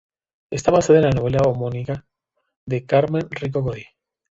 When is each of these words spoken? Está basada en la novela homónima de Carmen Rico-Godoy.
Está 0.49 0.71
basada 0.71 0.97
en 0.97 1.05
la 1.05 1.11
novela 1.11 1.43
homónima 1.47 2.07
de 2.65 2.87
Carmen 2.87 3.27
Rico-Godoy. 3.29 3.85